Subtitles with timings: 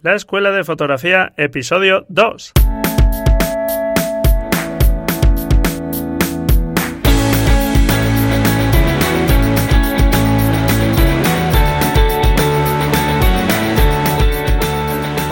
[0.00, 2.52] La Escuela de Fotografía, episodio 2.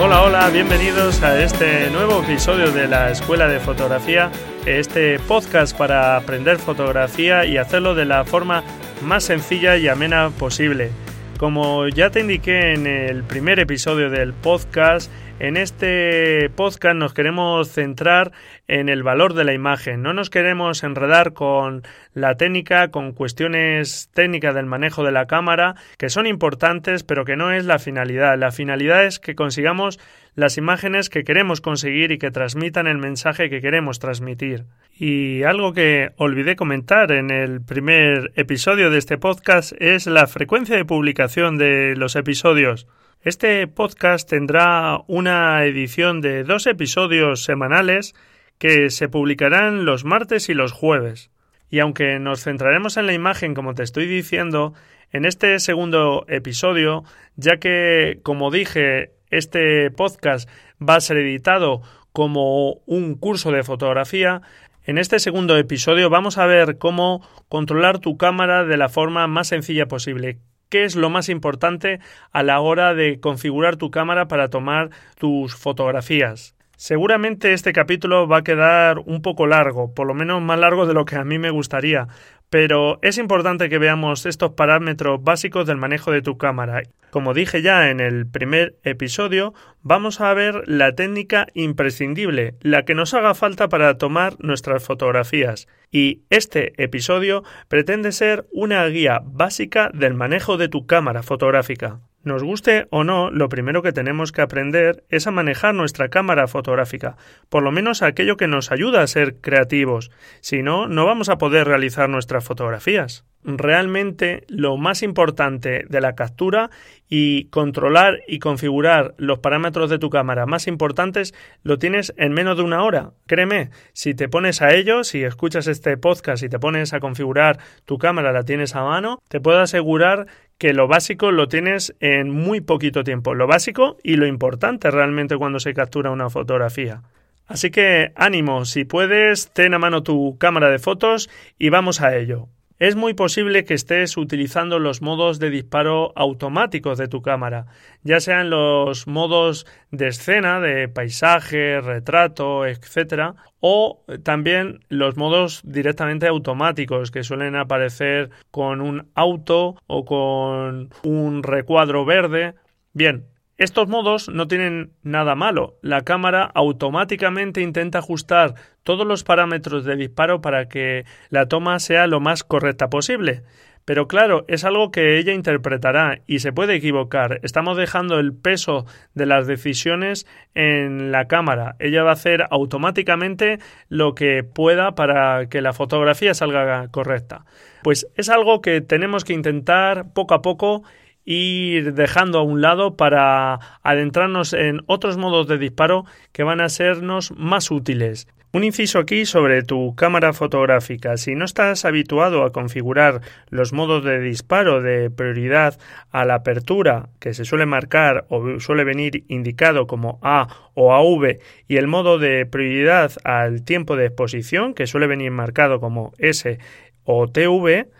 [0.00, 4.32] Hola, hola, bienvenidos a este nuevo episodio de la Escuela de Fotografía,
[4.66, 8.64] este podcast para aprender fotografía y hacerlo de la forma
[9.00, 10.90] más sencilla y amena posible.
[11.38, 17.68] Como ya te indiqué en el primer episodio del podcast, en este podcast nos queremos
[17.70, 18.32] centrar
[18.68, 20.02] en el valor de la imagen.
[20.02, 21.82] No nos queremos enredar con
[22.14, 27.36] la técnica, con cuestiones técnicas del manejo de la cámara, que son importantes, pero que
[27.36, 28.38] no es la finalidad.
[28.38, 30.00] La finalidad es que consigamos
[30.34, 34.64] las imágenes que queremos conseguir y que transmitan el mensaje que queremos transmitir.
[34.98, 40.76] Y algo que olvidé comentar en el primer episodio de este podcast es la frecuencia
[40.76, 42.86] de publicación de los episodios.
[43.26, 48.14] Este podcast tendrá una edición de dos episodios semanales
[48.58, 51.32] que se publicarán los martes y los jueves.
[51.68, 54.74] Y aunque nos centraremos en la imagen, como te estoy diciendo,
[55.10, 57.02] en este segundo episodio,
[57.34, 60.48] ya que, como dije, este podcast
[60.80, 64.40] va a ser editado como un curso de fotografía,
[64.84, 69.48] en este segundo episodio vamos a ver cómo controlar tu cámara de la forma más
[69.48, 72.00] sencilla posible, qué es lo más importante
[72.32, 76.56] a la hora de configurar tu cámara para tomar tus fotografías.
[76.78, 80.92] Seguramente este capítulo va a quedar un poco largo, por lo menos más largo de
[80.92, 82.06] lo que a mí me gustaría,
[82.50, 86.82] pero es importante que veamos estos parámetros básicos del manejo de tu cámara.
[87.10, 92.94] Como dije ya en el primer episodio, vamos a ver la técnica imprescindible, la que
[92.94, 95.66] nos haga falta para tomar nuestras fotografías.
[95.90, 102.00] Y este episodio pretende ser una guía básica del manejo de tu cámara fotográfica.
[102.26, 106.48] Nos guste o no, lo primero que tenemos que aprender es a manejar nuestra cámara
[106.48, 107.16] fotográfica,
[107.48, 110.10] por lo menos aquello que nos ayuda a ser creativos,
[110.40, 116.14] si no, no vamos a poder realizar nuestras fotografías realmente lo más importante de la
[116.14, 116.70] captura
[117.08, 121.32] y controlar y configurar los parámetros de tu cámara más importantes
[121.62, 123.12] lo tienes en menos de una hora.
[123.26, 127.58] Créeme, si te pones a ello, si escuchas este podcast y te pones a configurar
[127.84, 130.26] tu cámara, la tienes a mano, te puedo asegurar
[130.58, 133.34] que lo básico lo tienes en muy poquito tiempo.
[133.34, 137.02] Lo básico y lo importante realmente cuando se captura una fotografía.
[137.46, 142.16] Así que ánimo, si puedes, ten a mano tu cámara de fotos y vamos a
[142.16, 142.48] ello.
[142.78, 147.64] Es muy posible que estés utilizando los modos de disparo automáticos de tu cámara,
[148.02, 156.26] ya sean los modos de escena, de paisaje, retrato, etc., o también los modos directamente
[156.26, 162.56] automáticos que suelen aparecer con un auto o con un recuadro verde.
[162.92, 163.24] Bien,
[163.58, 165.78] estos modos no tienen nada malo.
[165.80, 172.06] La cámara automáticamente intenta ajustar todos los parámetros de disparo para que la toma sea
[172.06, 173.42] lo más correcta posible.
[173.86, 177.38] Pero claro, es algo que ella interpretará y se puede equivocar.
[177.44, 178.84] Estamos dejando el peso
[179.14, 181.76] de las decisiones en la cámara.
[181.78, 187.46] Ella va a hacer automáticamente lo que pueda para que la fotografía salga correcta.
[187.84, 190.82] Pues es algo que tenemos que intentar poco a poco
[191.26, 196.70] ir dejando a un lado para adentrarnos en otros modos de disparo que van a
[196.70, 198.28] sernos más útiles.
[198.52, 201.18] Un inciso aquí sobre tu cámara fotográfica.
[201.18, 203.20] Si no estás habituado a configurar
[203.50, 205.78] los modos de disparo de prioridad
[206.10, 211.38] a la apertura, que se suele marcar o suele venir indicado como A o AV,
[211.68, 216.58] y el modo de prioridad al tiempo de exposición, que suele venir marcado como S
[217.04, 217.90] o TV,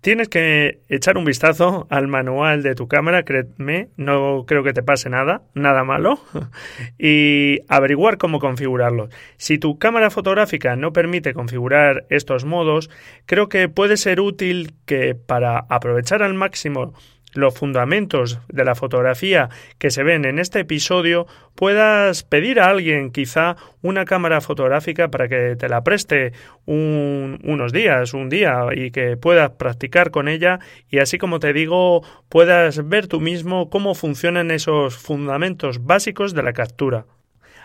[0.00, 4.82] Tienes que echar un vistazo al manual de tu cámara, créeme, no creo que te
[4.82, 6.18] pase nada, nada malo,
[6.98, 9.10] y averiguar cómo configurarlo.
[9.36, 12.88] Si tu cámara fotográfica no permite configurar estos modos,
[13.26, 16.94] creo que puede ser útil que para aprovechar al máximo
[17.32, 19.48] los fundamentos de la fotografía
[19.78, 25.28] que se ven en este episodio, puedas pedir a alguien quizá una cámara fotográfica para
[25.28, 26.32] que te la preste
[26.66, 32.02] unos días, un día, y que puedas practicar con ella y así como te digo,
[32.28, 37.06] puedas ver tú mismo cómo funcionan esos fundamentos básicos de la captura.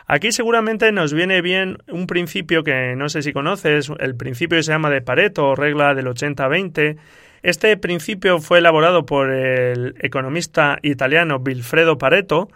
[0.08, 4.72] Aquí seguramente nos viene bien un principio que no sé si conoces, el principio se
[4.72, 6.98] llama de Pareto regla del 80-20,
[7.46, 12.50] este principio fue elaborado por el economista italiano Vilfredo Pareto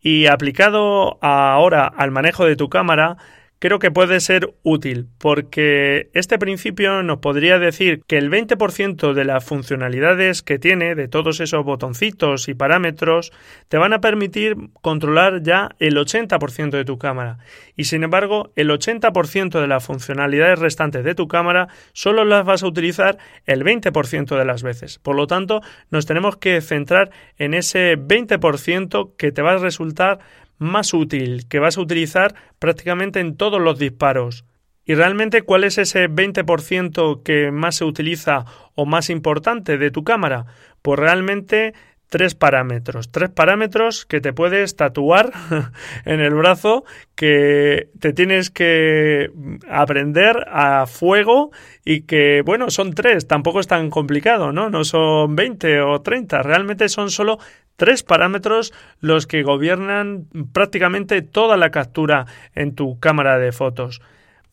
[0.00, 3.16] y aplicado ahora al manejo de tu cámara,
[3.58, 9.24] creo que puede ser útil, porque este principio nos podría decir que el 20% de
[9.24, 13.32] las funcionalidades que tiene, de todos esos botoncitos y parámetros,
[13.68, 17.38] te van a permitir controlar ya el 80% de tu cámara.
[17.76, 22.62] Y sin embargo, el 80% de las funcionalidades restantes de tu cámara solo las vas
[22.62, 24.98] a utilizar el 20% de las veces.
[24.98, 30.18] Por lo tanto, nos tenemos que centrar en ese 20% que te va a resultar
[30.58, 34.44] más útil que vas a utilizar prácticamente en todos los disparos.
[34.84, 38.44] ¿Y realmente cuál es ese 20% que más se utiliza
[38.74, 40.46] o más importante de tu cámara?
[40.80, 41.74] Pues realmente
[42.08, 45.32] tres parámetros, tres parámetros que te puedes tatuar
[46.04, 49.30] en el brazo, que te tienes que
[49.68, 51.50] aprender a fuego
[51.84, 54.70] y que, bueno, son tres, tampoco es tan complicado, ¿no?
[54.70, 57.38] No son 20 o 30, realmente son solo
[57.76, 64.00] tres parámetros los que gobiernan prácticamente toda la captura en tu cámara de fotos.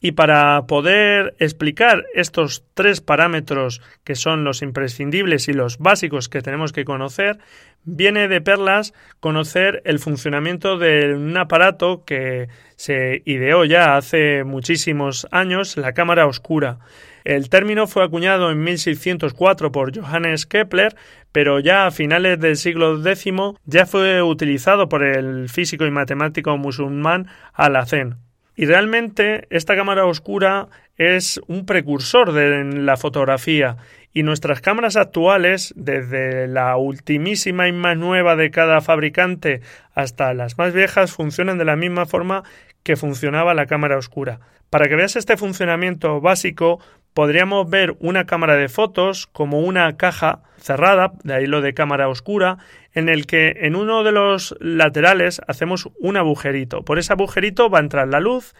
[0.05, 6.41] Y para poder explicar estos tres parámetros que son los imprescindibles y los básicos que
[6.41, 7.39] tenemos que conocer,
[7.85, 15.25] viene de perlas conocer el funcionamiento de un aparato que se ideó ya hace muchísimos
[15.31, 16.79] años, la cámara oscura.
[17.23, 20.97] El término fue acuñado en 1604 por Johannes Kepler,
[21.31, 23.33] pero ya a finales del siglo X
[23.63, 28.22] ya fue utilizado por el físico y matemático musulmán Alhazen.
[28.55, 30.67] Y realmente esta cámara oscura
[30.97, 33.77] es un precursor de la fotografía
[34.13, 39.61] y nuestras cámaras actuales, desde la ultimísima y más nueva de cada fabricante
[39.95, 42.43] hasta las más viejas, funcionan de la misma forma
[42.83, 44.39] que funcionaba la cámara oscura.
[44.69, 46.79] Para que veas este funcionamiento básico,
[47.13, 52.07] podríamos ver una cámara de fotos como una caja cerrada, de ahí lo de cámara
[52.07, 52.57] oscura,
[52.93, 56.83] en el que en uno de los laterales hacemos un agujerito.
[56.83, 58.53] Por ese agujerito va a entrar la luz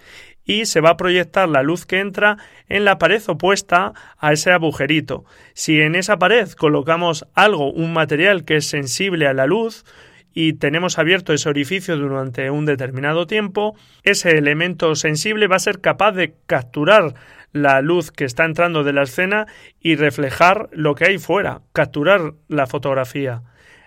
[0.46, 4.52] y se va a proyectar la luz que entra en la pared opuesta a ese
[4.52, 5.24] agujerito.
[5.54, 9.86] Si en esa pared colocamos algo, un material que es sensible a la luz,
[10.34, 15.80] y tenemos abierto ese orificio durante un determinado tiempo, ese elemento sensible va a ser
[15.80, 17.14] capaz de capturar
[17.54, 19.48] la luz que está entrando de la escena
[19.80, 23.44] y reflejar lo que hay fuera, capturar la fotografía.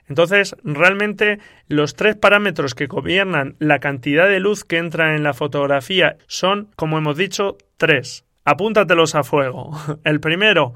[0.09, 5.35] Entonces, realmente los tres parámetros que gobiernan la cantidad de luz que entra en la
[5.35, 8.25] fotografía son, como hemos dicho, tres.
[8.45, 9.73] Apúntatelos a fuego.
[10.05, 10.75] El primero,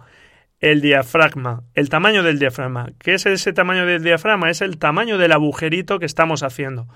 [0.61, 2.91] el diafragma, el tamaño del diafragma.
[2.99, 4.51] ¿Qué es ese tamaño del diafragma?
[4.51, 6.87] Es el tamaño del agujerito que estamos haciendo.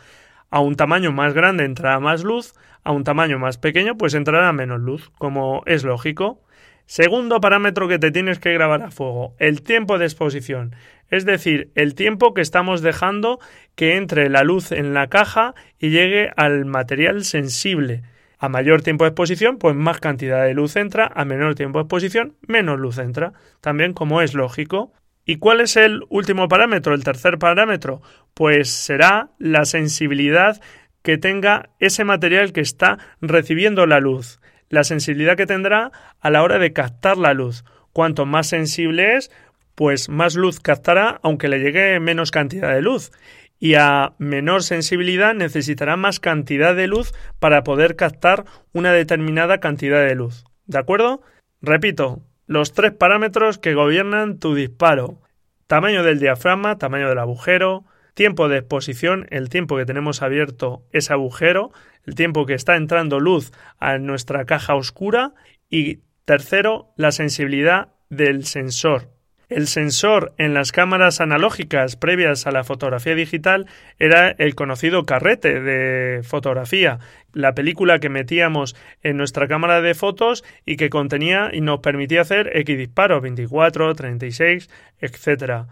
[0.54, 2.54] A un tamaño más grande entrará más luz,
[2.84, 6.40] a un tamaño más pequeño pues entrará menos luz, como es lógico.
[6.86, 10.76] Segundo parámetro que te tienes que grabar a fuego, el tiempo de exposición,
[11.10, 13.40] es decir, el tiempo que estamos dejando
[13.74, 18.04] que entre la luz en la caja y llegue al material sensible.
[18.38, 21.82] A mayor tiempo de exposición, pues más cantidad de luz entra, a menor tiempo de
[21.82, 24.92] exposición, menos luz entra, también como es lógico.
[25.24, 28.02] ¿Y cuál es el último parámetro, el tercer parámetro?
[28.34, 30.60] Pues será la sensibilidad
[31.02, 36.42] que tenga ese material que está recibiendo la luz, la sensibilidad que tendrá a la
[36.42, 37.64] hora de captar la luz.
[37.92, 39.30] Cuanto más sensible es,
[39.74, 43.12] pues más luz captará aunque le llegue menos cantidad de luz.
[43.58, 50.04] Y a menor sensibilidad necesitará más cantidad de luz para poder captar una determinada cantidad
[50.04, 50.44] de luz.
[50.66, 51.22] ¿De acuerdo?
[51.62, 55.20] Repito, los tres parámetros que gobiernan tu disparo.
[55.67, 61.12] Tamaño del diafragma, tamaño del agujero, tiempo de exposición, el tiempo que tenemos abierto ese
[61.12, 61.73] agujero,
[62.05, 65.34] el tiempo que está entrando luz a nuestra caja oscura
[65.69, 69.13] y tercero, la sensibilidad del sensor.
[69.55, 73.67] El sensor en las cámaras analógicas previas a la fotografía digital
[74.01, 76.99] era el conocido carrete de fotografía,
[77.32, 82.23] la película que metíamos en nuestra cámara de fotos y que contenía y nos permitía
[82.23, 84.69] hacer X disparos, 24, 36,
[84.99, 85.67] etc.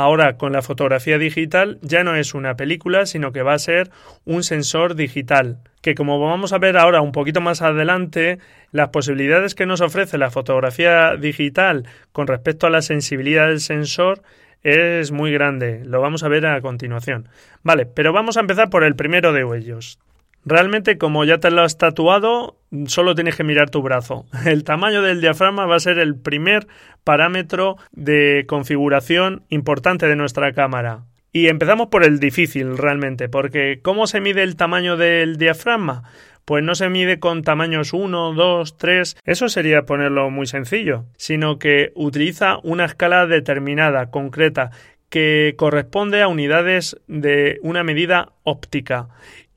[0.00, 3.90] Ahora, con la fotografía digital ya no es una película, sino que va a ser
[4.24, 8.38] un sensor digital, que como vamos a ver ahora un poquito más adelante,
[8.72, 14.22] las posibilidades que nos ofrece la fotografía digital con respecto a la sensibilidad del sensor
[14.62, 15.82] es muy grande.
[15.84, 17.28] Lo vamos a ver a continuación.
[17.62, 19.98] Vale, pero vamos a empezar por el primero de ellos.
[20.46, 24.26] Realmente, como ya te lo has tatuado, solo tienes que mirar tu brazo.
[24.46, 26.66] El tamaño del diafragma va a ser el primer
[27.04, 31.04] parámetro de configuración importante de nuestra cámara.
[31.32, 36.02] Y empezamos por el difícil realmente, porque ¿cómo se mide el tamaño del diafragma?
[36.44, 41.60] Pues no se mide con tamaños 1, 2, 3, eso sería ponerlo muy sencillo, sino
[41.60, 44.72] que utiliza una escala determinada, concreta,
[45.08, 49.08] que corresponde a unidades de una medida óptica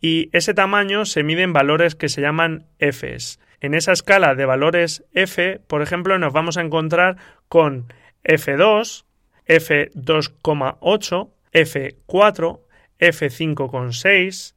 [0.04, 3.40] y ese tamaño se mide en valores que se llaman Fs.
[3.62, 7.16] En esa escala de valores F, por ejemplo, nos vamos a encontrar
[7.48, 7.88] con
[8.26, 9.06] F2,
[9.48, 12.60] F2,8, F4,
[13.00, 14.56] F5,6,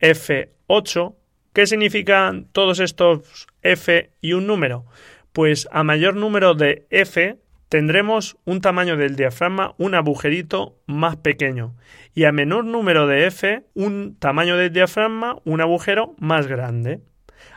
[0.00, 1.14] F8.
[1.52, 4.84] ¿Qué significan todos estos F y un número?
[5.32, 7.38] Pues a mayor número de F
[7.68, 11.74] tendremos un tamaño del diafragma, un agujerito más pequeño,
[12.14, 17.00] y a menor número de F, un tamaño del diafragma, un agujero más grande.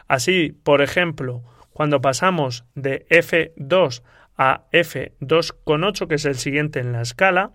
[0.07, 4.03] Así, por ejemplo, cuando pasamos de F2
[4.37, 7.51] a F2,8, que es el siguiente en la escala,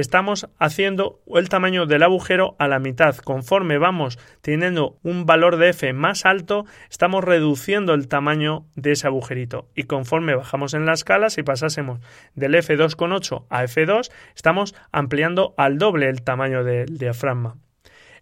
[0.00, 3.16] estamos haciendo el tamaño del agujero a la mitad.
[3.16, 9.08] Conforme vamos teniendo un valor de f más alto, estamos reduciendo el tamaño de ese
[9.08, 9.68] agujerito.
[9.74, 11.98] Y conforme bajamos en la escala, si pasásemos
[12.36, 17.56] del f2,8 a f2, estamos ampliando al doble el tamaño del diafragma.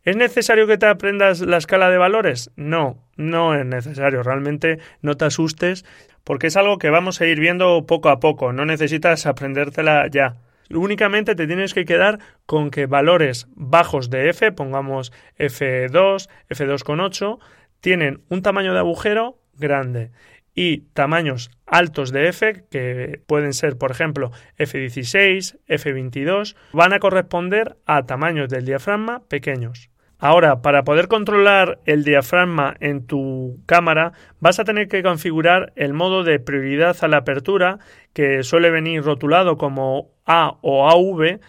[0.02, 2.52] ¿Es necesario que te aprendas la escala de valores?
[2.56, 4.22] No, no es necesario.
[4.22, 5.84] Realmente no te asustes
[6.24, 8.52] porque es algo que vamos a ir viendo poco a poco.
[8.54, 10.36] No necesitas aprendértela ya.
[10.70, 17.38] Únicamente te tienes que quedar con que valores bajos de f, pongamos f2, f2,8,
[17.80, 20.10] tienen un tamaño de agujero grande
[20.54, 27.76] y tamaños altos de f, que pueden ser, por ejemplo, f16, f22, van a corresponder
[27.84, 29.90] a tamaños del diafragma pequeños.
[30.18, 35.92] Ahora, para poder controlar el diafragma en tu cámara, vas a tener que configurar el
[35.92, 37.78] modo de prioridad a la apertura,
[38.14, 41.40] que suele venir rotulado como A o AV,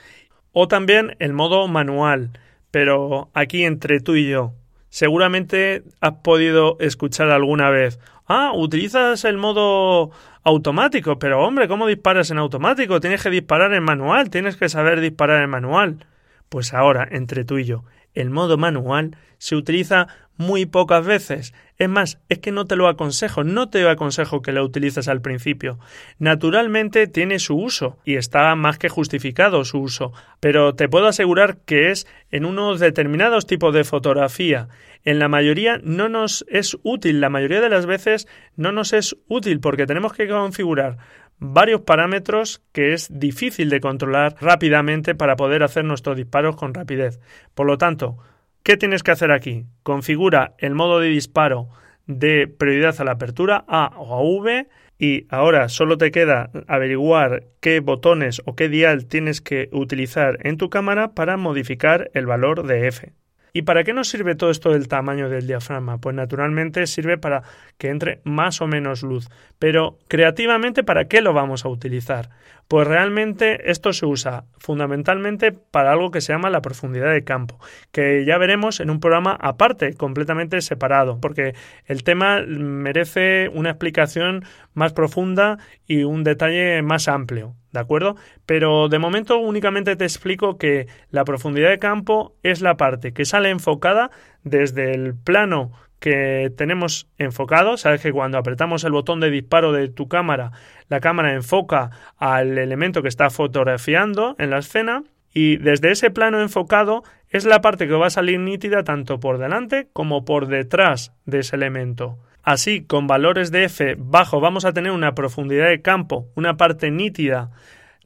[0.52, 2.32] o también el modo manual.
[2.70, 4.54] Pero aquí entre tú y yo,
[4.90, 10.12] seguramente has podido escuchar alguna vez, ah, utilizas el modo
[10.44, 13.00] automático, pero hombre, ¿cómo disparas en automático?
[13.00, 16.06] Tienes que disparar en manual, tienes que saber disparar en manual.
[16.50, 17.84] Pues ahora, entre tú y yo,
[18.14, 21.54] el modo manual se utiliza muy pocas veces.
[21.78, 25.22] Es más, es que no te lo aconsejo, no te aconsejo que lo utilices al
[25.22, 25.78] principio.
[26.18, 31.58] Naturalmente tiene su uso y está más que justificado su uso, pero te puedo asegurar
[31.66, 34.70] que es en unos determinados tipos de fotografía.
[35.04, 39.16] En la mayoría no nos es útil, la mayoría de las veces no nos es
[39.28, 40.98] útil porque tenemos que configurar
[41.40, 47.20] varios parámetros que es difícil de controlar rápidamente para poder hacer nuestros disparos con rapidez.
[47.54, 48.18] Por lo tanto,
[48.64, 49.66] ¿qué tienes que hacer aquí?
[49.84, 51.70] Configura el modo de disparo
[52.06, 54.68] de prioridad a la apertura A o a V
[55.00, 60.58] y ahora solo te queda averiguar qué botones o qué dial tienes que utilizar en
[60.58, 63.14] tu cámara para modificar el valor de F.
[63.58, 65.98] ¿Y para qué nos sirve todo esto del tamaño del diafragma?
[65.98, 67.42] Pues naturalmente sirve para
[67.80, 69.30] que entre más o menos luz.
[69.58, 72.30] Pero creativamente, ¿para qué lo vamos a utilizar?
[72.68, 77.60] Pues realmente esto se usa fundamentalmente para algo que se llama la profundidad de campo,
[77.92, 81.56] que ya veremos en un programa aparte, completamente separado, porque
[81.86, 84.44] el tema merece una explicación
[84.74, 87.56] más profunda y un detalle más amplio.
[87.72, 88.16] ¿De acuerdo?
[88.46, 93.24] Pero de momento únicamente te explico que la profundidad de campo es la parte que
[93.24, 94.10] sale enfocada
[94.44, 97.78] desde el plano que tenemos enfocado.
[97.78, 100.52] Sabes que cuando apretamos el botón de disparo de tu cámara,
[100.90, 105.04] la cámara enfoca al elemento que está fotografiando en la escena.
[105.34, 109.38] Y desde ese plano enfocado es la parte que va a salir nítida tanto por
[109.38, 112.18] delante como por detrás de ese elemento.
[112.44, 116.92] Así, con valores de f bajo vamos a tener una profundidad de campo, una parte
[116.92, 117.52] nítida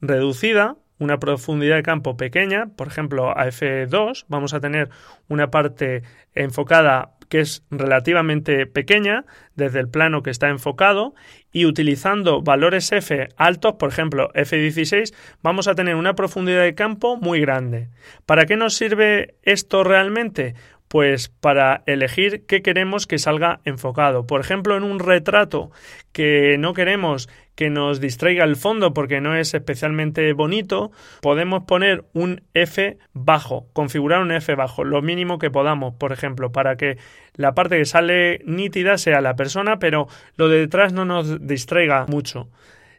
[0.01, 4.89] reducida, una profundidad de campo pequeña, por ejemplo a f2 vamos a tener
[5.29, 6.01] una parte
[6.33, 9.23] enfocada que es relativamente pequeña
[9.55, 11.15] desde el plano que está enfocado
[11.53, 17.15] y utilizando valores f altos, por ejemplo f16, vamos a tener una profundidad de campo
[17.15, 17.87] muy grande.
[18.25, 20.55] ¿Para qué nos sirve esto realmente?
[20.89, 24.27] pues para elegir qué queremos que salga enfocado.
[24.27, 25.71] Por ejemplo, en un retrato
[26.11, 30.91] que no queremos que nos distraiga el fondo porque no es especialmente bonito,
[31.21, 36.51] podemos poner un F bajo, configurar un F bajo, lo mínimo que podamos, por ejemplo,
[36.51, 36.97] para que
[37.35, 42.05] la parte que sale nítida sea la persona, pero lo de detrás no nos distraiga
[42.07, 42.49] mucho.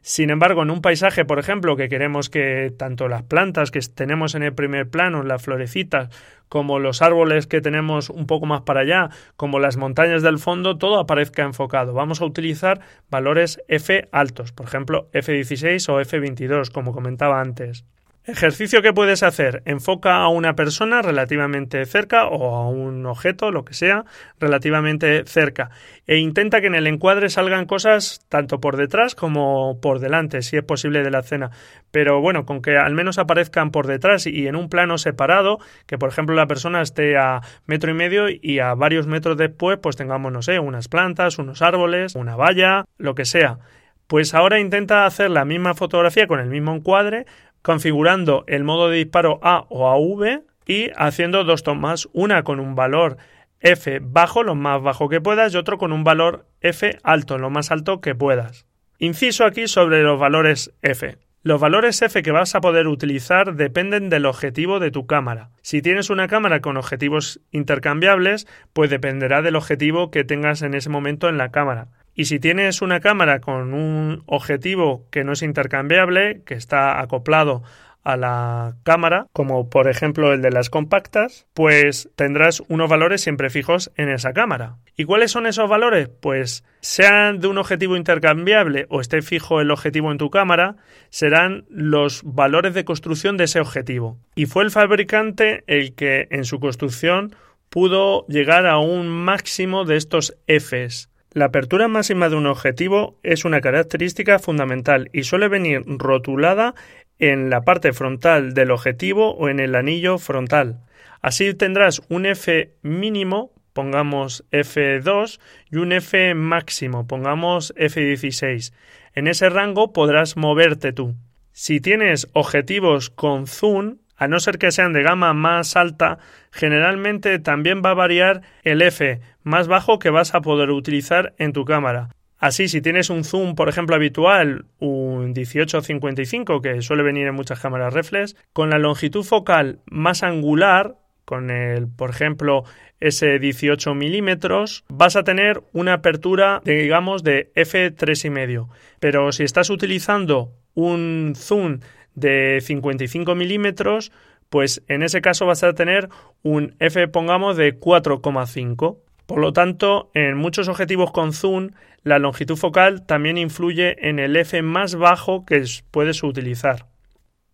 [0.02, 4.34] Sin embargo, en un paisaje, por ejemplo, que queremos que tanto las plantas que tenemos
[4.34, 6.08] en el primer plano, las florecitas,
[6.48, 10.76] como los árboles que tenemos un poco más para allá, como las montañas del fondo,
[10.76, 11.94] todo aparezca enfocado.
[11.94, 12.80] Vamos a utilizar
[13.10, 17.84] valores F altos, por ejemplo, F16 o F22, como comentaba antes.
[18.24, 19.62] Ejercicio que puedes hacer.
[19.64, 24.04] Enfoca a una persona relativamente cerca o a un objeto, lo que sea,
[24.38, 25.70] relativamente cerca.
[26.06, 30.56] E intenta que en el encuadre salgan cosas tanto por detrás como por delante, si
[30.56, 31.50] es posible de la escena.
[31.90, 35.98] Pero bueno, con que al menos aparezcan por detrás y en un plano separado, que
[35.98, 39.96] por ejemplo la persona esté a metro y medio y a varios metros después, pues
[39.96, 43.58] tengamos, no sé, unas plantas, unos árboles, una valla, lo que sea.
[44.06, 47.24] Pues ahora intenta hacer la misma fotografía con el mismo encuadre,
[47.62, 52.74] configurando el modo de disparo A o AV y haciendo dos tomas, una con un
[52.74, 53.16] valor
[53.60, 57.50] F bajo, lo más bajo que puedas, y otro con un valor F alto, lo
[57.50, 58.66] más alto que puedas.
[58.98, 61.16] Inciso aquí sobre los valores F.
[61.44, 65.50] Los valores F que vas a poder utilizar dependen del objetivo de tu cámara.
[65.60, 70.88] Si tienes una cámara con objetivos intercambiables, pues dependerá del objetivo que tengas en ese
[70.88, 71.88] momento en la cámara.
[72.14, 77.62] Y si tienes una cámara con un objetivo que no es intercambiable, que está acoplado
[78.04, 83.50] a la cámara, como por ejemplo el de las compactas, pues tendrás unos valores siempre
[83.50, 84.76] fijos en esa cámara.
[84.96, 86.08] ¿Y cuáles son esos valores?
[86.08, 90.76] Pues sean de un objetivo intercambiable o esté fijo el objetivo en tu cámara,
[91.10, 94.18] serán los valores de construcción de ese objetivo.
[94.34, 97.34] Y fue el fabricante el que en su construcción
[97.68, 103.44] pudo llegar a un máximo de estos Fs la apertura máxima de un objetivo es
[103.44, 106.74] una característica fundamental y suele venir rotulada
[107.18, 110.80] en la parte frontal del objetivo o en el anillo frontal.
[111.22, 118.74] Así tendrás un F mínimo, pongamos F2, y un F máximo, pongamos F16.
[119.14, 121.14] En ese rango podrás moverte tú.
[121.52, 126.18] Si tienes objetivos con zoom, a no ser que sean de gama más alta,
[126.52, 131.52] generalmente también va a variar el F más bajo que vas a poder utilizar en
[131.52, 132.10] tu cámara.
[132.38, 137.58] Así, si tienes un zoom, por ejemplo, habitual, un 1855, que suele venir en muchas
[137.58, 142.62] cámaras reflex, con la longitud focal más angular, con el, por ejemplo,
[143.00, 148.68] ese 18 milímetros, vas a tener una apertura, digamos, de f3,5.
[149.00, 151.80] Pero si estás utilizando un zoom
[152.14, 154.12] de 55 milímetros,
[154.50, 156.08] pues en ese caso vas a tener
[156.42, 158.98] un f, pongamos, de 4,5.
[159.26, 161.70] Por lo tanto, en muchos objetivos con zoom,
[162.02, 166.91] la longitud focal también influye en el f más bajo que puedes utilizar.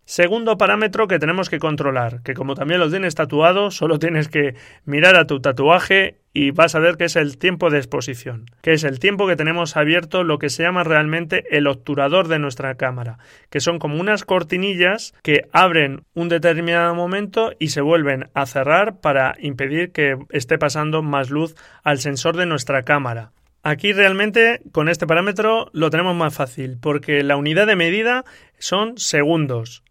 [0.09, 4.55] Segundo parámetro que tenemos que controlar, que como también lo tienes tatuado, solo tienes que
[4.87, 8.73] mirar a tu tatuaje y vas a ver que es el tiempo de exposición, que
[8.73, 12.77] es el tiempo que tenemos abierto lo que se llama realmente el obturador de nuestra
[12.77, 13.19] cámara,
[13.51, 19.01] que son como unas cortinillas que abren un determinado momento y se vuelven a cerrar
[19.03, 23.33] para impedir que esté pasando más luz al sensor de nuestra cámara.
[23.63, 28.25] Aquí realmente con este parámetro lo tenemos más fácil porque la unidad de medida
[28.59, 29.83] son segundos.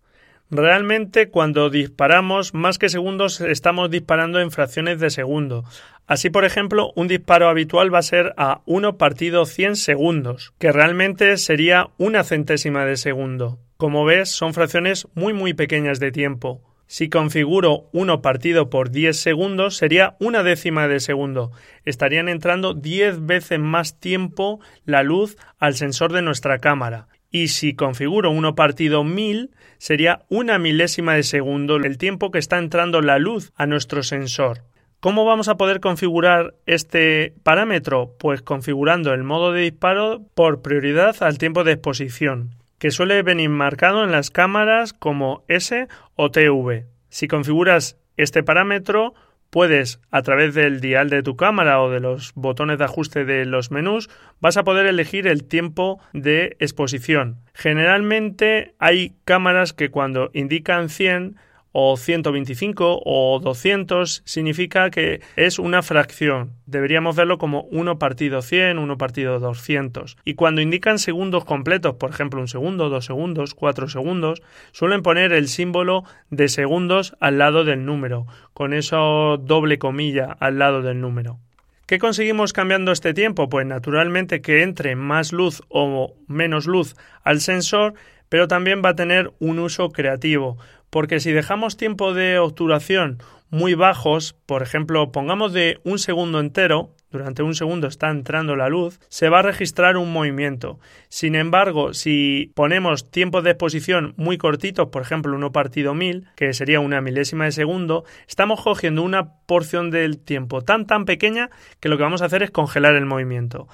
[0.49, 5.65] Realmente cuando disparamos más que segundos estamos disparando en fracciones de segundo.
[6.07, 10.71] Así, por ejemplo, un disparo habitual va a ser a 1 partido 100 segundos, que
[10.71, 13.59] realmente sería una centésima de segundo.
[13.75, 16.61] Como ves, son fracciones muy muy pequeñas de tiempo.
[16.85, 21.51] Si configuro 1 partido por 10 segundos sería una décima de segundo.
[21.83, 27.73] Estarían entrando 10 veces más tiempo la luz al sensor de nuestra cámara y si
[27.75, 33.19] configuro uno partido 1000 sería una milésima de segundo el tiempo que está entrando la
[33.19, 34.63] luz a nuestro sensor.
[34.99, 38.15] ¿Cómo vamos a poder configurar este parámetro?
[38.17, 43.49] Pues configurando el modo de disparo por prioridad al tiempo de exposición, que suele venir
[43.49, 46.87] marcado en las cámaras como S o TV.
[47.09, 49.13] Si configuras este parámetro,
[49.49, 53.45] puedes, a través del dial de tu cámara o de los botones de ajuste de
[53.45, 57.37] los menús, vas a poder elegir el tiempo de exposición.
[57.53, 61.37] Generalmente hay cámaras que cuando indican 100
[61.79, 66.53] o 125 o 200 significa que es una fracción.
[66.65, 70.17] Deberíamos verlo como 1 partido 100, 1 partido 200.
[70.25, 75.33] Y cuando indican segundos completos, por ejemplo un segundo, dos segundos, cuatro segundos, suelen poner
[75.33, 80.99] el símbolo de segundos al lado del número, con eso doble comilla al lado del
[80.99, 81.37] número.
[81.85, 83.47] ¿Qué conseguimos cambiando este tiempo?
[83.49, 87.93] Pues naturalmente que entre más luz o menos luz al sensor,
[88.29, 90.57] pero también va a tener un uso creativo
[90.89, 96.91] porque si dejamos tiempo de obturación muy bajos, por ejemplo, pongamos de un segundo entero,
[97.11, 100.79] durante un segundo está entrando la luz, se va a registrar un movimiento.
[101.07, 106.53] Sin embargo, si ponemos tiempos de exposición muy cortitos, por ejemplo, uno partido mil, que
[106.53, 111.87] sería una milésima de segundo, estamos cogiendo una porción del tiempo tan tan pequeña que
[111.87, 113.67] lo que vamos a hacer es congelar el movimiento.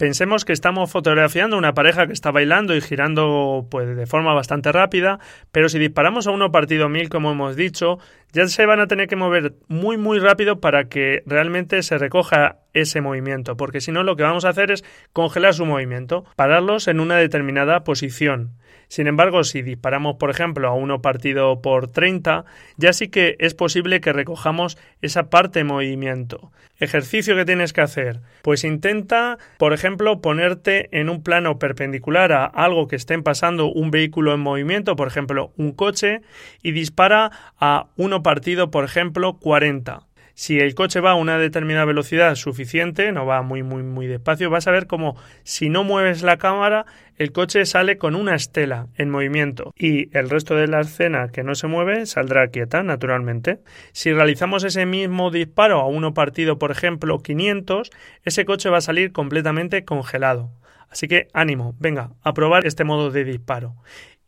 [0.00, 4.72] Pensemos que estamos fotografiando una pareja que está bailando y girando pues de forma bastante
[4.72, 5.18] rápida,
[5.52, 7.98] pero si disparamos a uno partido mil, como hemos dicho,
[8.32, 12.60] ya se van a tener que mover muy muy rápido para que realmente se recoja
[12.72, 16.88] ese movimiento, porque si no lo que vamos a hacer es congelar su movimiento, pararlos
[16.88, 18.52] en una determinada posición.
[18.90, 22.44] Sin embargo, si disparamos, por ejemplo, a uno partido por 30,
[22.76, 26.50] ya sí que es posible que recojamos esa parte de movimiento.
[26.80, 28.18] Ejercicio que tienes que hacer.
[28.42, 33.92] Pues intenta, por ejemplo, ponerte en un plano perpendicular a algo que estén pasando un
[33.92, 36.22] vehículo en movimiento, por ejemplo, un coche,
[36.60, 40.00] y dispara a uno partido, por ejemplo, 40.
[40.40, 44.48] Si el coche va a una determinada velocidad suficiente, no va muy muy muy despacio,
[44.48, 46.86] vas a ver como si no mueves la cámara,
[47.18, 51.42] el coche sale con una estela en movimiento y el resto de la escena que
[51.42, 53.60] no se mueve saldrá quieta naturalmente.
[53.92, 57.90] Si realizamos ese mismo disparo a uno partido, por ejemplo, 500,
[58.24, 60.52] ese coche va a salir completamente congelado.
[60.88, 63.76] Así que ánimo, venga, a probar este modo de disparo.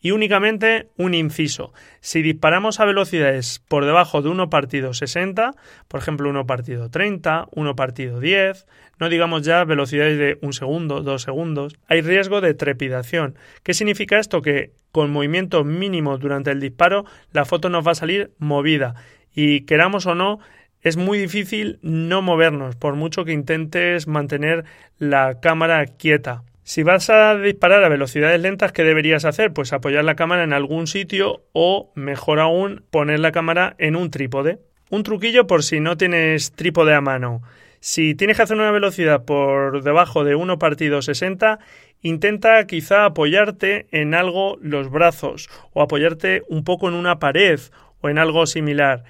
[0.03, 1.73] Y únicamente un inciso.
[2.01, 5.53] Si disparamos a velocidades por debajo de 1 partido 60,
[5.89, 8.67] por ejemplo 1 partido 30, 1 partido 10,
[8.99, 13.37] no digamos ya velocidades de un segundo, dos segundos, hay riesgo de trepidación.
[13.63, 14.43] ¿Qué significa esto?
[14.43, 18.95] Que con movimiento mínimo durante el disparo la foto nos va a salir movida
[19.35, 20.41] y queramos o no
[20.83, 24.65] es muy difícil no movernos por mucho que intentes mantener
[24.99, 26.43] la cámara quieta.
[26.65, 29.53] Si vas a disparar a velocidades lentas, ¿qué deberías hacer?
[29.53, 34.11] Pues apoyar la cámara en algún sitio o, mejor aún, poner la cámara en un
[34.11, 34.61] trípode.
[34.89, 37.43] Un truquillo por si no tienes trípode a mano.
[37.81, 41.59] Si tienes que hacer una velocidad por debajo de 1 partido 60,
[42.01, 47.59] intenta quizá apoyarte en algo los brazos o apoyarte un poco en una pared
[48.01, 49.03] o en algo similar.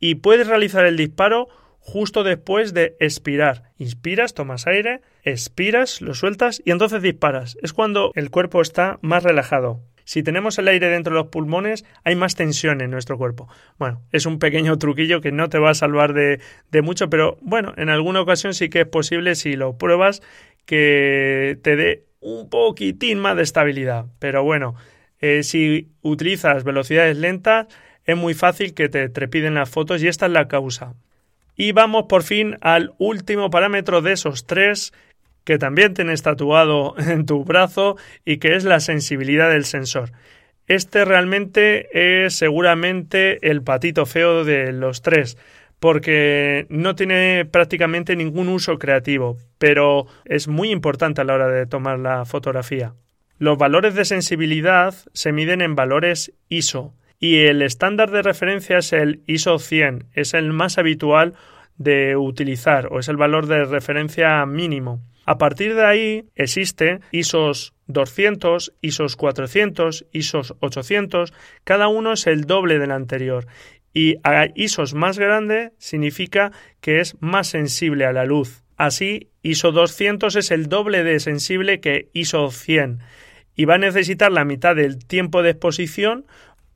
[0.00, 1.48] Y puedes realizar el disparo
[1.86, 3.62] justo después de expirar.
[3.78, 7.56] Inspiras, tomas aire, expiras, lo sueltas y entonces disparas.
[7.62, 9.80] Es cuando el cuerpo está más relajado.
[10.04, 13.48] Si tenemos el aire dentro de los pulmones, hay más tensión en nuestro cuerpo.
[13.78, 17.38] Bueno, es un pequeño truquillo que no te va a salvar de, de mucho, pero
[17.40, 20.22] bueno, en alguna ocasión sí que es posible, si lo pruebas,
[20.64, 24.06] que te dé un poquitín más de estabilidad.
[24.18, 24.74] Pero bueno,
[25.20, 27.68] eh, si utilizas velocidades lentas,
[28.04, 30.94] es muy fácil que te trepiden las fotos y esta es la causa.
[31.56, 34.92] Y vamos por fin al último parámetro de esos tres
[35.44, 40.12] que también tienes tatuado en tu brazo y que es la sensibilidad del sensor.
[40.66, 45.38] Este realmente es seguramente el patito feo de los tres,
[45.78, 51.66] porque no tiene prácticamente ningún uso creativo, pero es muy importante a la hora de
[51.66, 52.94] tomar la fotografía.
[53.38, 58.92] Los valores de sensibilidad se miden en valores ISO, y el estándar de referencia es
[58.92, 61.34] el ISO 100, es el más habitual
[61.78, 65.00] de utilizar o es el valor de referencia mínimo.
[65.24, 71.32] A partir de ahí existe ISOs 200, ISOs 400, ISOs 800,
[71.64, 73.46] cada uno es el doble del anterior
[73.92, 78.62] y a ISOs más grande significa que es más sensible a la luz.
[78.76, 83.00] Así, ISO 200 es el doble de sensible que ISO 100
[83.56, 86.26] y va a necesitar la mitad del tiempo de exposición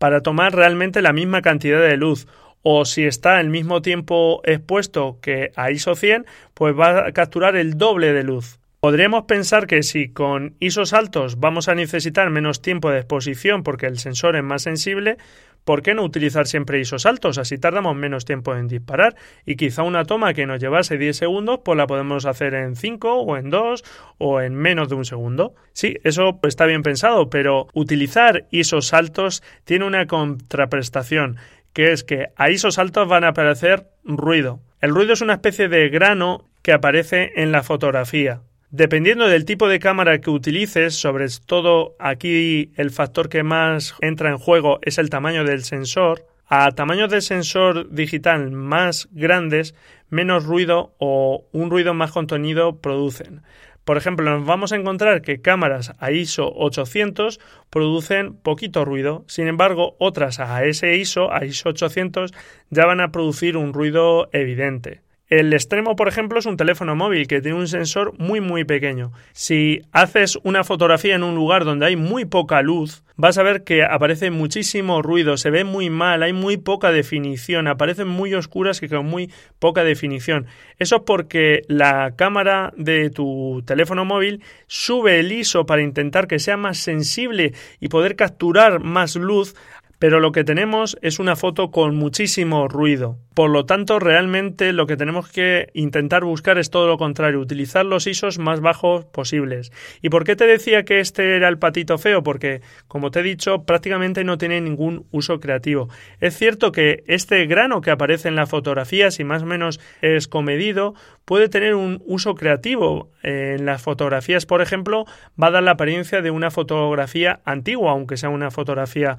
[0.01, 2.27] para tomar realmente la misma cantidad de luz
[2.63, 7.55] o si está al mismo tiempo expuesto que a ISO 100, pues va a capturar
[7.55, 8.60] el doble de luz.
[8.81, 13.85] Podríamos pensar que si con ISOs altos vamos a necesitar menos tiempo de exposición porque
[13.85, 15.19] el sensor es más sensible,
[15.67, 17.37] ¿por qué no utilizar siempre ISOs altos?
[17.37, 21.61] Así tardamos menos tiempo en disparar y quizá una toma que nos llevase 10 segundos
[21.63, 23.85] pues la podemos hacer en 5 o en 2
[24.17, 25.55] o en menos de un segundo.
[25.75, 31.37] Sí, eso está bien pensado, pero utilizar ISOs altos tiene una contraprestación
[31.75, 34.61] que es que a ISOs altos van a aparecer ruido.
[34.81, 38.41] El ruido es una especie de grano que aparece en la fotografía.
[38.73, 44.31] Dependiendo del tipo de cámara que utilices, sobre todo aquí el factor que más entra
[44.31, 49.75] en juego es el tamaño del sensor, a tamaños de sensor digital más grandes,
[50.09, 53.43] menos ruido o un ruido más contenido producen.
[53.85, 59.49] Por ejemplo, nos vamos a encontrar que cámaras a ISO 800 producen poquito ruido, sin
[59.49, 62.33] embargo, otras a ese ISO, a ISO 800,
[62.71, 65.01] ya van a producir un ruido evidente.
[65.31, 69.13] El extremo, por ejemplo, es un teléfono móvil que tiene un sensor muy muy pequeño.
[69.31, 73.63] Si haces una fotografía en un lugar donde hay muy poca luz, vas a ver
[73.63, 78.83] que aparece muchísimo ruido, se ve muy mal, hay muy poca definición, aparecen muy oscuras
[78.83, 80.47] y con muy poca definición.
[80.81, 86.41] Eso es porque la cámara de tu teléfono móvil sube el ISO para intentar que
[86.41, 89.55] sea más sensible y poder capturar más luz
[90.01, 93.19] pero lo que tenemos es una foto con muchísimo ruido.
[93.35, 97.87] Por lo tanto, realmente lo que tenemos que intentar buscar es todo lo contrario, utilizar
[97.87, 99.73] los ISOs más bajos posibles.
[100.01, 102.23] ¿Y por qué te decía que este era el patito feo?
[102.23, 105.89] Porque, como te he dicho, prácticamente no tiene ningún uso creativo.
[106.19, 110.29] Es cierto que este grano que aparece en la fotografía, si más o menos es
[110.29, 110.95] comedido,
[111.27, 113.11] puede tener un uso creativo.
[113.23, 115.05] En las fotografías, por ejemplo,
[115.41, 119.19] va a dar la apariencia de una fotografía antigua, aunque sea una fotografía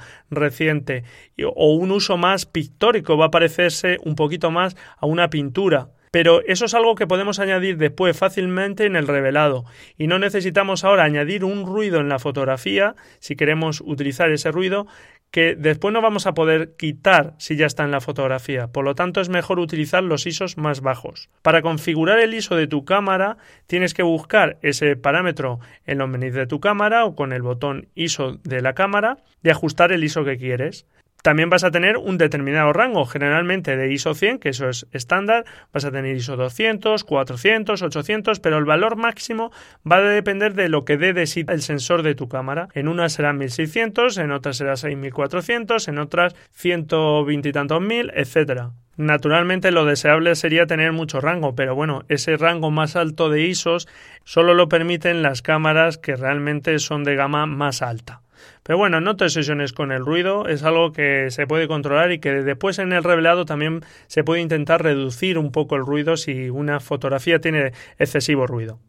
[1.55, 5.89] o un uso más pictórico, va a parecerse un poquito más a una pintura.
[6.12, 9.63] Pero eso es algo que podemos añadir después fácilmente en el revelado
[9.97, 14.88] y no necesitamos ahora añadir un ruido en la fotografía si queremos utilizar ese ruido
[15.32, 18.67] que después no vamos a poder quitar si ya está en la fotografía.
[18.67, 21.30] Por lo tanto, es mejor utilizar los ISOs más bajos.
[21.41, 26.34] Para configurar el ISO de tu cámara, tienes que buscar ese parámetro en los menús
[26.34, 30.26] de tu cámara o con el botón ISO de la cámara y ajustar el ISO
[30.26, 30.86] que quieres.
[31.21, 35.45] También vas a tener un determinado rango, generalmente de ISO 100, que eso es estándar,
[35.71, 39.51] vas a tener ISO 200, 400, 800, pero el valor máximo
[39.89, 42.69] va a depender de lo que dé de sí el sensor de tu cámara.
[42.73, 48.71] En unas será 1600, en otras será 6400, en otras 120 y tantos mil, etcétera.
[48.97, 53.88] Naturalmente lo deseable sería tener mucho rango, pero bueno, ese rango más alto de ISOs
[54.25, 58.20] solo lo permiten las cámaras que realmente son de gama más alta.
[58.63, 62.19] Pero bueno, no te obsesiones con el ruido, es algo que se puede controlar y
[62.19, 66.49] que después en el revelado también se puede intentar reducir un poco el ruido si
[66.49, 68.80] una fotografía tiene excesivo ruido.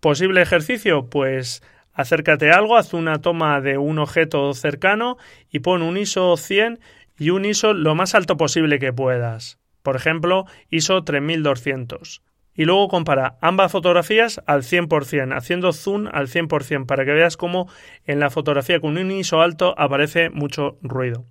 [0.00, 1.06] ¿Posible ejercicio?
[1.06, 5.16] Pues acércate a algo, haz una toma de un objeto cercano
[5.50, 6.80] y pon un ISO 100
[7.18, 9.58] y un ISO lo más alto posible que puedas.
[9.82, 12.22] Por ejemplo, ISO 3200
[12.56, 17.68] y luego compara ambas fotografías al 100%, haciendo zoom al 100% para que veas cómo
[18.06, 21.24] en la fotografía con un ISO alto aparece mucho ruido.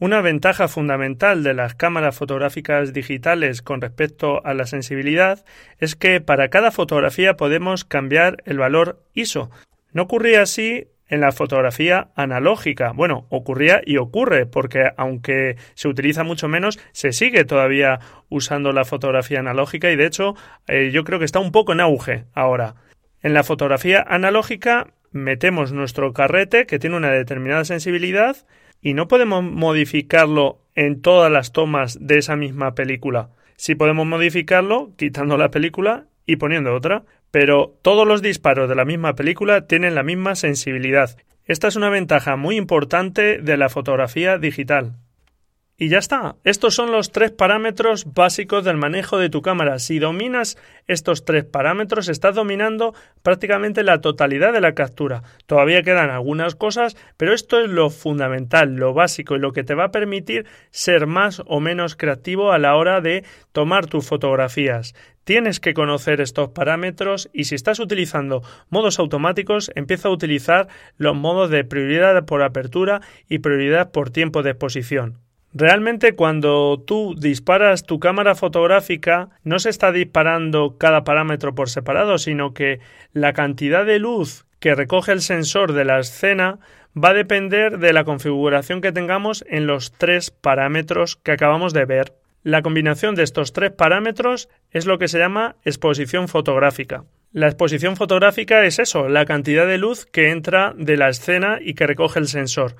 [0.00, 5.44] Una ventaja fundamental de las cámaras fotográficas digitales con respecto a la sensibilidad
[5.78, 9.50] es que para cada fotografía podemos cambiar el valor ISO.
[9.92, 12.92] No ocurría así en la fotografía analógica.
[12.92, 18.84] Bueno, ocurría y ocurre, porque aunque se utiliza mucho menos, se sigue todavía usando la
[18.84, 20.34] fotografía analógica y de hecho
[20.66, 22.74] eh, yo creo que está un poco en auge ahora.
[23.22, 28.36] En la fotografía analógica metemos nuestro carrete que tiene una determinada sensibilidad
[28.82, 33.30] y no podemos modificarlo en todas las tomas de esa misma película.
[33.56, 38.84] Si podemos modificarlo quitando la película y poniendo otra, pero todos los disparos de la
[38.84, 41.16] misma película tienen la misma sensibilidad.
[41.46, 44.94] Esta es una ventaja muy importante de la fotografía digital.
[45.76, 46.36] Y ya está.
[46.44, 49.80] Estos son los tres parámetros básicos del manejo de tu cámara.
[49.80, 50.56] Si dominas
[50.86, 55.24] estos tres parámetros, estás dominando prácticamente la totalidad de la captura.
[55.46, 59.74] Todavía quedan algunas cosas, pero esto es lo fundamental, lo básico y lo que te
[59.74, 64.94] va a permitir ser más o menos creativo a la hora de tomar tus fotografías.
[65.24, 71.16] Tienes que conocer estos parámetros y si estás utilizando modos automáticos, empieza a utilizar los
[71.16, 75.23] modos de prioridad por apertura y prioridad por tiempo de exposición.
[75.56, 82.18] Realmente cuando tú disparas tu cámara fotográfica no se está disparando cada parámetro por separado,
[82.18, 82.80] sino que
[83.12, 86.58] la cantidad de luz que recoge el sensor de la escena
[86.96, 91.84] va a depender de la configuración que tengamos en los tres parámetros que acabamos de
[91.84, 92.14] ver.
[92.42, 97.04] La combinación de estos tres parámetros es lo que se llama exposición fotográfica.
[97.30, 101.74] La exposición fotográfica es eso, la cantidad de luz que entra de la escena y
[101.74, 102.74] que recoge el sensor.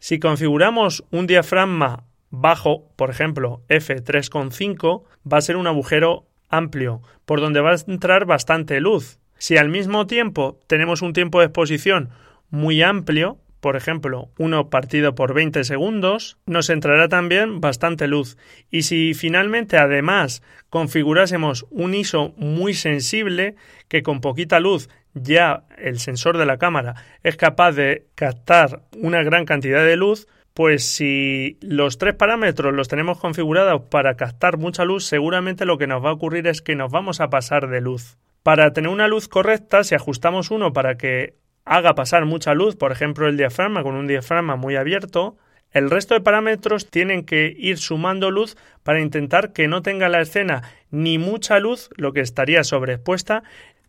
[0.00, 7.40] Si configuramos un diafragma bajo, por ejemplo, f3,5, va a ser un agujero amplio, por
[7.40, 9.18] donde va a entrar bastante luz.
[9.38, 12.10] Si al mismo tiempo tenemos un tiempo de exposición
[12.50, 18.36] muy amplio, por ejemplo, uno partido por 20 segundos, nos entrará también bastante luz.
[18.70, 23.56] Y si finalmente además configurásemos un ISO muy sensible,
[23.88, 29.22] que con poquita luz ya el sensor de la cámara es capaz de captar una
[29.22, 34.86] gran cantidad de luz, pues si los tres parámetros los tenemos configurados para captar mucha
[34.86, 37.82] luz, seguramente lo que nos va a ocurrir es que nos vamos a pasar de
[37.82, 38.16] luz.
[38.42, 41.34] Para tener una luz correcta, si ajustamos uno para que
[41.66, 45.36] haga pasar mucha luz, por ejemplo el diafragma con un diafragma muy abierto,
[45.72, 50.22] el resto de parámetros tienen que ir sumando luz para intentar que no tenga la
[50.22, 53.42] escena ni mucha luz, lo que estaría sobreexpuesta,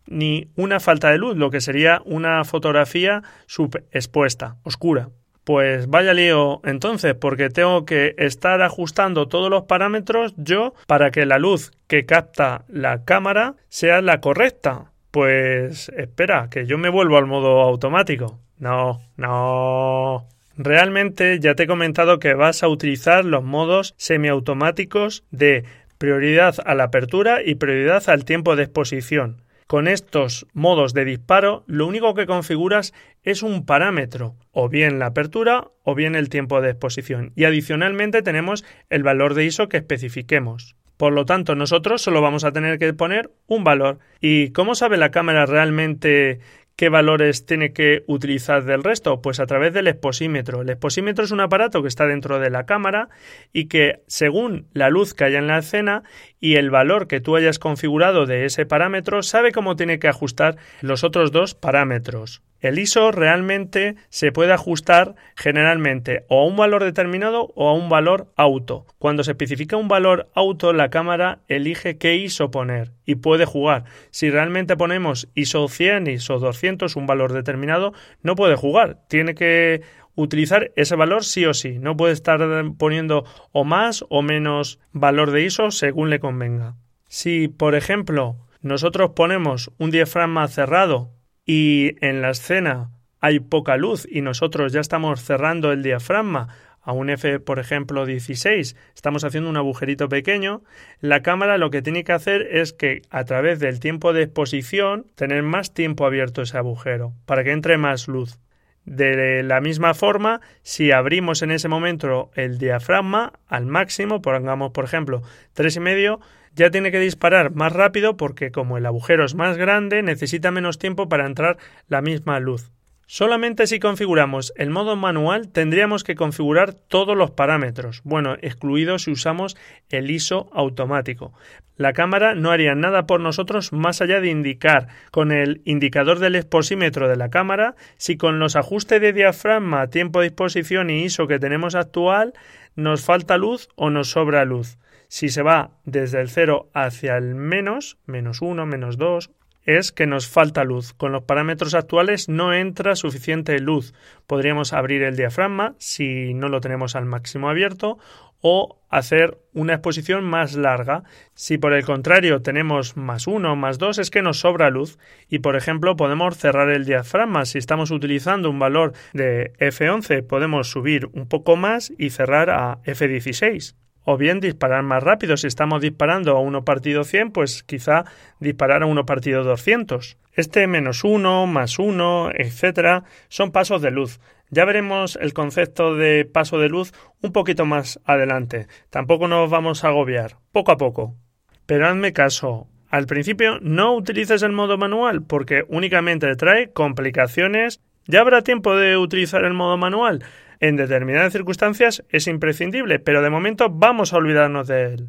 [0.06, 5.12] ni una falta de luz, lo que sería una fotografía subexpuesta, oscura.
[5.48, 11.26] Pues vaya lío entonces, porque tengo que estar ajustando todos los parámetros yo para que
[11.26, 14.92] la luz que capta la cámara sea la correcta.
[15.10, 18.42] Pues espera, que yo me vuelvo al modo automático.
[18.60, 25.64] No, no, Realmente ya te he comentado que vas a utilizar los modos semiautomáticos de
[25.98, 29.44] prioridad a la apertura y prioridad al tiempo de exposición.
[29.68, 35.08] Con estos modos de disparo, lo único que configuras es un parámetro, o bien la
[35.08, 39.76] apertura o bien el tiempo de exposición, y adicionalmente tenemos el valor de ISO que
[39.76, 40.78] especifiquemos.
[40.96, 44.00] Por lo tanto, nosotros solo vamos a tener que poner un valor.
[44.22, 46.40] ¿Y cómo sabe la cámara realmente
[46.78, 49.20] ¿Qué valores tiene que utilizar del resto?
[49.20, 50.62] Pues a través del exposímetro.
[50.62, 53.10] El exposímetro es un aparato que está dentro de la cámara
[53.52, 56.04] y que según la luz que haya en la escena
[56.40, 60.58] y el valor que tú hayas configurado de ese parámetro, sabe cómo tiene que ajustar
[60.82, 62.44] los otros dos parámetros.
[62.60, 67.90] El ISO realmente se puede ajustar generalmente o a un valor determinado o a un
[67.90, 68.86] valor auto.
[68.98, 73.84] Cuando se especifica un valor auto, la cámara elige qué ISO poner y puede jugar.
[74.10, 77.94] Si realmente ponemos ISO 100, ISO 200, un valor determinado,
[78.24, 79.00] no puede jugar.
[79.08, 79.82] Tiene que
[80.16, 81.78] utilizar ese valor sí o sí.
[81.80, 82.42] No puede estar
[82.78, 86.76] poniendo o más o menos valor de ISO según le convenga.
[87.08, 91.12] Si, por ejemplo, nosotros ponemos un diafragma cerrado
[91.48, 96.50] y en la escena hay poca luz y nosotros ya estamos cerrando el diafragma
[96.82, 100.62] a un F, por ejemplo, 16, estamos haciendo un agujerito pequeño,
[101.02, 105.06] la cámara lo que tiene que hacer es que a través del tiempo de exposición
[105.16, 108.40] tener más tiempo abierto ese agujero para que entre más luz.
[108.86, 114.86] De la misma forma, si abrimos en ese momento el diafragma al máximo, pongamos por
[114.86, 115.24] ejemplo
[115.58, 116.22] y medio,
[116.58, 120.80] ya tiene que disparar más rápido porque como el agujero es más grande necesita menos
[120.80, 122.72] tiempo para entrar la misma luz.
[123.06, 129.12] Solamente si configuramos el modo manual tendríamos que configurar todos los parámetros, bueno, excluido si
[129.12, 129.56] usamos
[129.90, 131.32] el ISO automático.
[131.78, 136.36] La cámara no haría nada por nosotros más allá de indicar con el indicador del
[136.36, 141.28] exposímetro de la cámara si con los ajustes de diafragma, tiempo de exposición y ISO
[141.28, 142.34] que tenemos actual
[142.76, 144.80] nos falta luz o nos sobra luz.
[145.08, 149.32] Si se va desde el 0 hacia el menos, menos 1, menos 2,
[149.68, 150.94] es que nos falta luz.
[150.94, 153.94] Con los parámetros actuales no entra suficiente luz.
[154.26, 158.00] Podríamos abrir el diafragma si no lo tenemos al máximo abierto
[158.40, 161.04] o hacer una exposición más larga.
[161.34, 165.40] Si por el contrario tenemos más 1 más 2 es que nos sobra luz y
[165.40, 167.46] por ejemplo podemos cerrar el diafragma.
[167.46, 172.82] Si estamos utilizando un valor de F11 podemos subir un poco más y cerrar a
[172.84, 173.76] F16
[174.10, 175.36] o bien disparar más rápido.
[175.36, 178.06] Si estamos disparando a 1 partido 100, pues quizá
[178.40, 180.18] disparar a 1 partido 200.
[180.32, 184.22] Este menos 1, más 1, etcétera, son pasos de luz.
[184.50, 188.68] Ya veremos el concepto de paso de luz un poquito más adelante.
[188.90, 191.18] Tampoco nos vamos a agobiar, poco a poco.
[191.66, 197.82] Pero hazme caso, al principio no utilices el modo manual porque únicamente trae complicaciones.
[198.06, 200.24] Ya habrá tiempo de utilizar el modo manual
[200.60, 205.08] en determinadas circunstancias es imprescindible, pero de momento vamos a olvidarnos de él.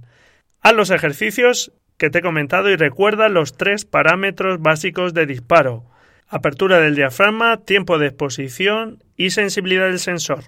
[0.60, 5.84] Haz los ejercicios que te he comentado y recuerda los tres parámetros básicos de disparo.
[6.28, 10.44] Apertura del diafragma, tiempo de exposición y sensibilidad del sensor.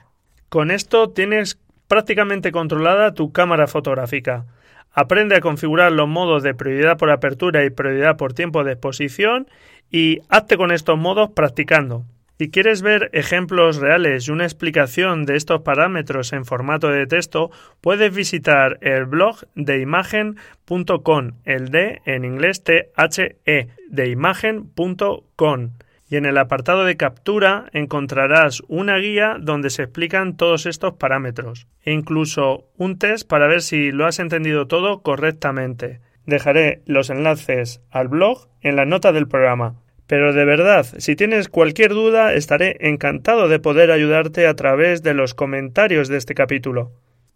[0.48, 1.58] Con esto tienes
[1.88, 4.46] prácticamente controlada tu cámara fotográfica.
[4.92, 9.48] Aprende a configurar los modos de prioridad por apertura y prioridad por tiempo de exposición
[9.90, 12.04] y hazte con estos modos practicando.
[12.40, 17.50] Si quieres ver ejemplos reales y una explicación de estos parámetros en formato de texto,
[17.82, 25.70] puedes visitar el blog de imagen.com, el D en inglés T-H-E, de imagen.com.
[26.08, 31.66] Y en el apartado de captura encontrarás una guía donde se explican todos estos parámetros
[31.82, 36.00] e incluso un test para ver si lo has entendido todo correctamente.
[36.24, 39.74] Dejaré los enlaces al blog en la nota del programa.
[40.10, 45.14] Pero de verdad, si tienes cualquier duda, estaré encantado de poder ayudarte a través de
[45.14, 46.90] los comentarios de este capítulo.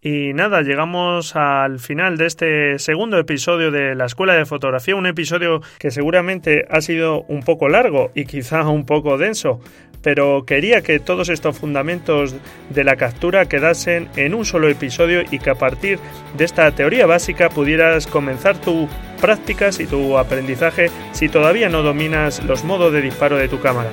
[0.07, 5.07] Y nada, llegamos al final de este segundo episodio de la Escuela de Fotografía, un
[5.07, 9.59] episodio que seguramente ha sido un poco largo y quizá un poco denso,
[10.03, 12.35] pero quería que todos estos fundamentos
[12.69, 15.97] de la captura quedasen en un solo episodio y que a partir
[16.37, 18.87] de esta teoría básica pudieras comenzar tu
[19.19, 23.89] prácticas y tu aprendizaje si todavía no dominas los modos de disparo de tu cámara.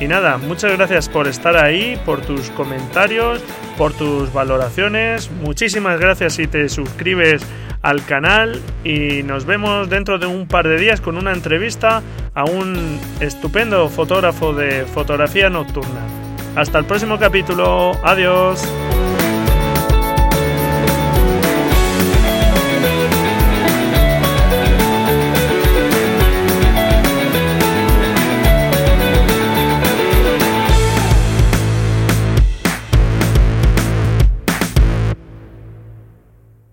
[0.00, 3.42] Y nada, muchas gracias por estar ahí, por tus comentarios,
[3.76, 5.30] por tus valoraciones.
[5.30, 7.42] Muchísimas gracias si te suscribes
[7.82, 12.02] al canal y nos vemos dentro de un par de días con una entrevista
[12.34, 16.06] a un estupendo fotógrafo de fotografía nocturna.
[16.54, 17.92] Hasta el próximo capítulo.
[18.04, 18.62] Adiós.